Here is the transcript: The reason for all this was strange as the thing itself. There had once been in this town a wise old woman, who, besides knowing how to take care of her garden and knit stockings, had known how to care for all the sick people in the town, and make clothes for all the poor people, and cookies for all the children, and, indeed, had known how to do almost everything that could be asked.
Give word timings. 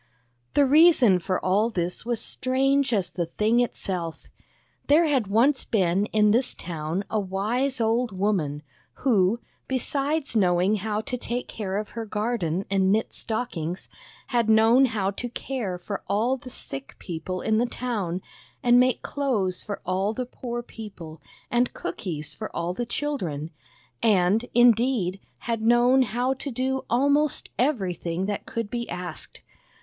The 0.55 0.65
reason 0.65 1.19
for 1.19 1.39
all 1.45 1.69
this 1.69 2.03
was 2.07 2.19
strange 2.19 2.91
as 2.91 3.07
the 3.11 3.27
thing 3.27 3.59
itself. 3.59 4.29
There 4.87 5.05
had 5.05 5.27
once 5.27 5.63
been 5.63 6.07
in 6.07 6.31
this 6.31 6.55
town 6.55 7.03
a 7.07 7.19
wise 7.19 7.79
old 7.79 8.11
woman, 8.17 8.63
who, 8.93 9.41
besides 9.67 10.35
knowing 10.35 10.77
how 10.77 11.01
to 11.01 11.19
take 11.19 11.47
care 11.47 11.77
of 11.77 11.89
her 11.89 12.07
garden 12.07 12.65
and 12.67 12.91
knit 12.91 13.13
stockings, 13.13 13.89
had 14.29 14.49
known 14.49 14.85
how 14.85 15.11
to 15.11 15.29
care 15.29 15.77
for 15.77 16.01
all 16.07 16.35
the 16.35 16.49
sick 16.49 16.95
people 16.97 17.41
in 17.41 17.59
the 17.59 17.67
town, 17.67 18.23
and 18.63 18.79
make 18.79 19.03
clothes 19.03 19.61
for 19.61 19.81
all 19.85 20.15
the 20.15 20.25
poor 20.25 20.63
people, 20.63 21.21
and 21.51 21.75
cookies 21.75 22.33
for 22.33 22.49
all 22.55 22.73
the 22.73 22.87
children, 22.87 23.51
and, 24.01 24.45
indeed, 24.55 25.19
had 25.41 25.61
known 25.61 26.01
how 26.01 26.33
to 26.33 26.49
do 26.49 26.85
almost 26.89 27.49
everything 27.59 28.25
that 28.25 28.47
could 28.47 28.71
be 28.71 28.89
asked. 28.89 29.41